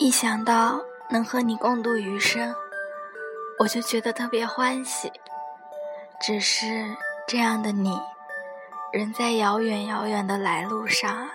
[0.00, 0.80] 一想到
[1.10, 2.54] 能和你共度余生，
[3.58, 5.12] 我就觉得特别欢喜。
[6.18, 6.86] 只是
[7.28, 8.00] 这样的你，
[8.94, 11.28] 人在遥远、遥远的来路上。